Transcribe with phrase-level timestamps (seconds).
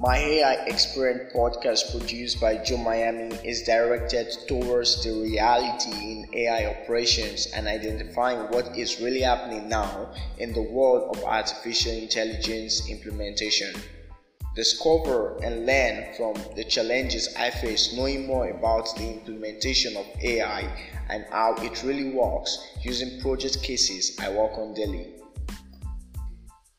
[0.00, 6.66] My AI Experience podcast, produced by Joe Miami, is directed towards the reality in AI
[6.66, 13.74] operations and identifying what is really happening now in the world of artificial intelligence implementation.
[14.54, 20.92] Discover and learn from the challenges I face knowing more about the implementation of AI
[21.10, 25.08] and how it really works using project cases I work on daily.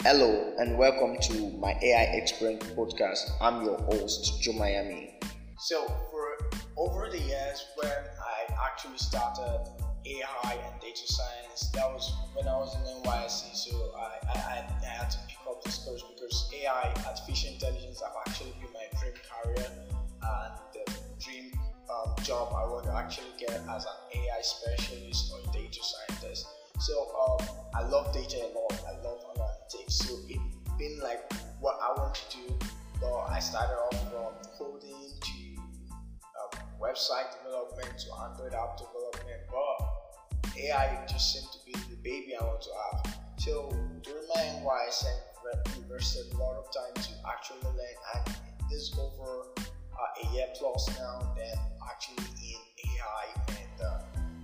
[0.03, 3.31] Hello and welcome to my AI Experience podcast.
[3.41, 5.19] I'm your host, Joe Miami.
[5.57, 6.37] So, for
[6.77, 9.59] over the years when I actually started
[10.05, 13.53] AI and data science, that was when I was in NYSC.
[13.53, 18.13] So, I, I, I had to pick up this course because AI, artificial intelligence, have
[18.25, 21.51] actually been my dream career and the dream
[21.91, 26.47] um, job I want to actually get as an AI specialist or data scientist.
[26.79, 28.73] So, um, I love data a lot.
[28.87, 29.91] I love analytics.
[29.91, 30.39] so it
[30.77, 32.55] been like what I want to do.
[33.01, 39.41] But I started off from coding to um, website development to Android app development.
[39.51, 43.15] But AI just seemed to be the baby I want to have.
[43.37, 43.69] So
[44.01, 48.35] during my NYS, I invested a lot of time to actually learn, and
[48.69, 51.33] this over uh, a year plus now.
[51.37, 51.57] that
[51.89, 52.59] actually in
[52.89, 53.99] AI and uh,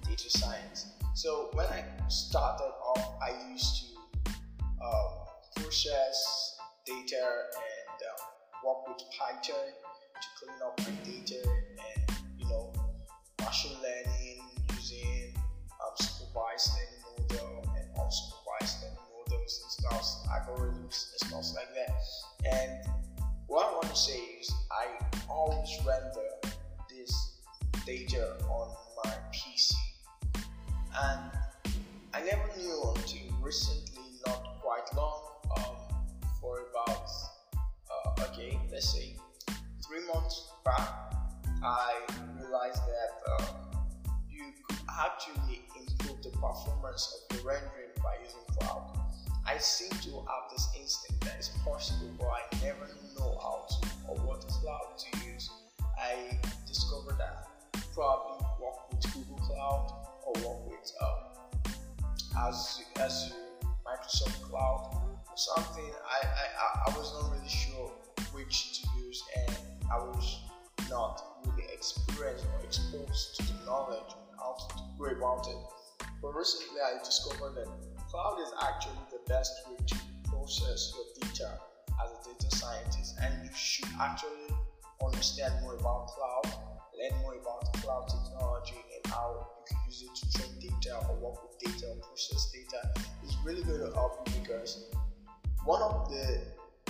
[0.08, 0.95] data science.
[1.16, 3.86] So when I started off, I used
[4.26, 4.32] to
[4.84, 5.14] um,
[5.56, 7.24] process data
[7.56, 8.28] and um,
[8.66, 12.74] work with Python to clean up my data and you know
[13.40, 14.42] machine learning
[14.74, 15.34] using
[15.72, 22.52] um, supervised learning model and unsupervised learning models and stuff, algorithms and stuff like that.
[22.52, 22.92] And
[23.48, 24.88] what I want to say is I
[25.30, 26.52] always render
[26.90, 27.40] this
[27.86, 29.65] data on my PC
[31.11, 31.20] and
[32.14, 35.22] I never knew until recently, not quite long
[35.58, 35.75] um,
[36.42, 37.09] for about
[37.92, 39.16] uh, okay, let's say
[39.86, 40.90] three months back,
[41.63, 42.02] I
[42.40, 43.46] realized that uh,
[44.30, 48.97] you could actually improve the performance of your rendering by using cloud.
[49.47, 52.88] I seem to have this instinct that it's possible, but I never
[53.18, 55.50] know how to or what cloud to use.
[56.00, 57.47] I discovered that
[57.94, 58.34] probably
[62.38, 63.35] Azure, Azure,
[63.85, 67.91] Microsoft Cloud, or something I, I, I was not really sure
[68.34, 69.57] which to use, and
[69.91, 70.40] I was
[70.90, 75.57] not really experienced or exposed to the knowledge how to go about it.
[76.22, 77.68] But recently, I discovered that
[78.09, 79.95] cloud is actually the best way to
[80.29, 81.59] process your data
[82.03, 84.56] as a data scientist, and you should actually
[85.03, 86.53] understand more about cloud,
[87.00, 90.55] learn more about cloud technology, and how you can use it to train
[90.85, 92.90] data or work with data or process data.
[93.25, 94.85] is really going to help you because
[95.66, 96.41] one of the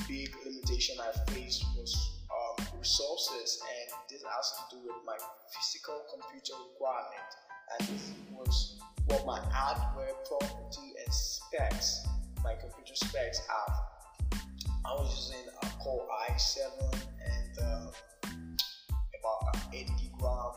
[0.08, 1.96] big limitation I faced was
[2.30, 5.16] um, resources, and this has to do with my
[5.54, 7.32] physical computer requirement,
[7.80, 12.06] and this was what my hardware property and specs,
[12.44, 14.42] my computer specs have.
[14.86, 17.92] I was using a Core i7 and uh,
[18.22, 20.52] about 8 gig RAM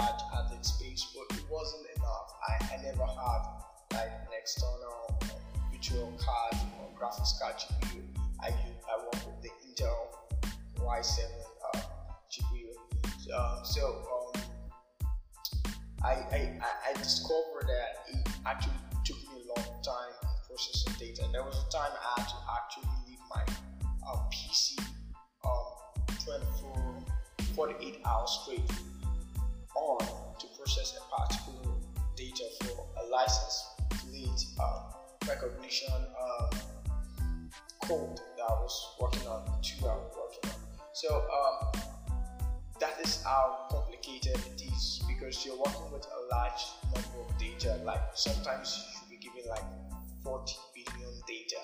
[0.00, 2.28] large disk space, but it wasn't enough.
[2.48, 3.42] I, I never had
[3.92, 5.20] like an external
[5.72, 8.02] virtual card or graphics card GPU.
[8.42, 10.20] I use, I work with the Intel
[10.80, 11.18] i7
[11.74, 11.78] uh,
[12.32, 12.72] GPU.
[13.36, 14.02] Um, so
[14.34, 14.42] um,
[16.02, 18.74] I, I, I discovered that it actually
[19.04, 21.24] took me a long time in processing data.
[21.24, 23.44] And there was a time I had to actually leave my
[24.08, 24.82] uh, PC
[25.44, 27.04] um, 24,
[27.54, 28.89] 48 hours straight
[29.76, 30.00] on
[30.38, 31.74] to process a particular
[32.16, 34.82] data for a license plate uh,
[35.28, 35.88] recognition.
[35.92, 36.60] Um,
[37.90, 40.56] code that I was working on, two was working on.
[40.92, 41.82] So um,
[42.78, 46.62] that is how complicated it is because you're working with a large
[46.94, 47.80] number of data.
[47.84, 49.64] Like sometimes you should be given like
[50.22, 51.60] 40 billion data,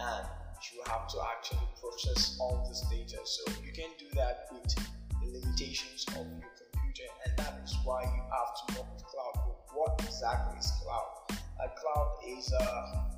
[0.00, 0.26] and
[0.72, 3.18] you have to actually process all this data.
[3.24, 6.67] So you can do that with the limitations of your computer,
[7.24, 9.32] and that is why you have to work with cloud.
[9.34, 11.38] But what exactly is cloud?
[11.60, 13.08] A cloud is uh,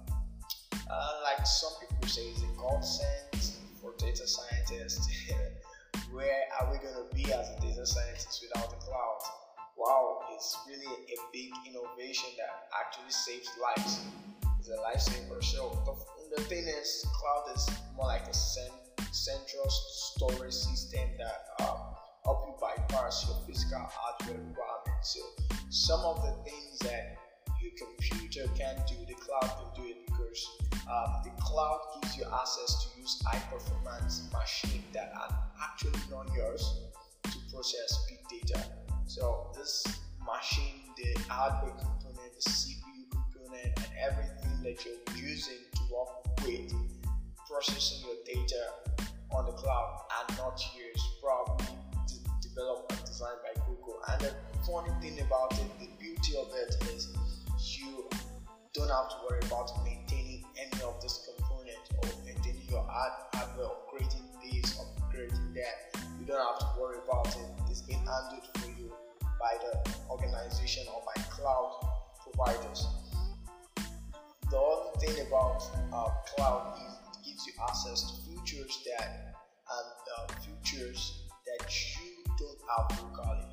[0.90, 5.08] uh, like some people say, it's a godsend for data scientists.
[6.12, 9.18] Where are we going to be as a data scientist without the cloud?
[9.76, 14.00] Wow, it's really a big innovation that actually saves lives.
[14.58, 15.42] It's a lifesaver.
[15.42, 18.72] So the, the thing is, cloud is more like a cent-
[19.12, 20.52] central storage
[23.70, 25.16] physical hardware requirements.
[25.16, 25.20] So
[25.70, 27.16] some of the things that
[27.62, 30.46] your computer can't do, the cloud can do it because
[30.90, 35.30] Um, the cloud gives you access to use high performance machine that are
[35.62, 36.62] actually not yours
[37.22, 38.60] to process big data.
[39.06, 39.86] So this
[40.26, 46.74] machine, the hardware component, the CPU component, and everything that you're using to work with
[47.48, 48.62] processing your data
[49.30, 51.66] on the cloud are not yours, probably
[52.08, 53.59] de- developed and designed by
[54.08, 54.34] And the
[54.66, 57.14] funny thing about it, the beauty of it is
[57.78, 58.08] you
[58.72, 64.26] don't have to worry about maintaining any of this component or maintaining your hardware, upgrading
[64.42, 66.00] this, upgrading that.
[66.18, 67.50] You don't have to worry about it.
[67.70, 68.92] It's been handled for you
[69.40, 71.88] by the organization or by cloud
[72.22, 72.86] providers.
[74.50, 79.34] The other thing about uh, cloud is it gives you access to features that
[79.70, 79.86] and
[80.18, 83.49] uh, features that you don't have locally.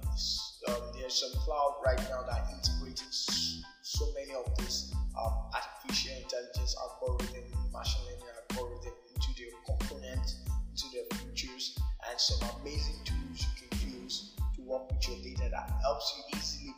[0.67, 6.75] Um, there's some cloud right now that integrating so many of these um, artificial intelligence
[6.77, 11.79] algorithm, machine learning algorithm into their components, into their features,
[12.09, 16.37] and some amazing tools you can use to work with your data that helps you
[16.37, 16.73] easily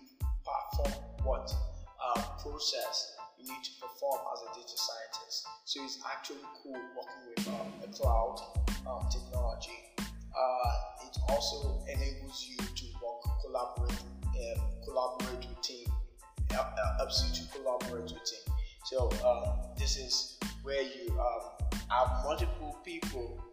[0.45, 0.93] perform
[1.23, 1.53] what
[1.99, 5.47] uh, process you need to perform as a data scientist.
[5.65, 8.41] So it's actually cool working with uh, a cloud
[8.87, 9.77] um, technology.
[9.99, 10.73] Uh,
[11.07, 13.18] it also enables you to work,
[13.49, 13.99] collaborate,
[14.85, 15.87] collaborate with team,
[16.97, 18.53] helps you to collaborate with team.
[18.85, 23.43] So um, this is where you um, have multiple people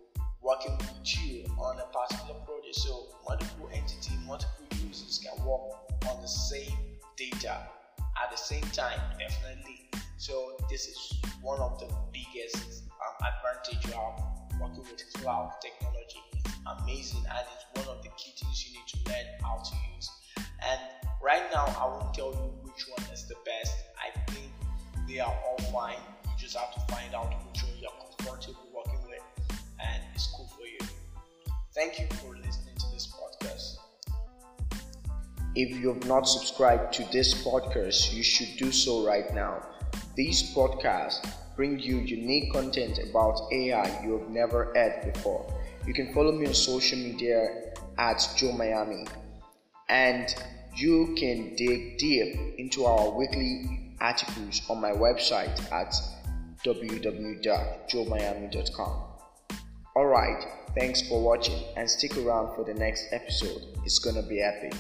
[0.43, 2.75] working with you on a particular project.
[2.77, 5.75] So multiple entities, multiple users can work
[6.09, 6.77] on the same
[7.17, 7.63] data
[8.23, 9.89] at the same time, definitely.
[10.19, 16.21] So this is one of the biggest um, advantage you have working with cloud technology.
[16.81, 20.11] Amazing and it's one of the key things you need to learn how to use.
[20.37, 20.81] And
[21.23, 23.77] right now, I won't tell you which one is the best.
[23.99, 24.51] I think
[25.09, 25.99] they are all fine.
[26.25, 29.23] You just have to find out which one you're comfortable working with,
[29.81, 30.79] and it's cool for you.
[31.75, 33.77] Thank you for listening to this podcast.
[35.55, 39.63] If you have not subscribed to this podcast, you should do so right now.
[40.15, 41.27] These podcasts
[41.57, 45.47] bring you unique content about AI you have never heard before.
[45.87, 49.07] You can follow me on social media at Joe Miami
[49.89, 50.35] and
[50.75, 55.95] you can dig deep into our weekly articles on my website at
[56.65, 59.03] www.joemiami.com.
[59.97, 60.45] Alright,
[60.75, 63.63] thanks for watching and stick around for the next episode.
[63.85, 64.75] It's gonna be epic.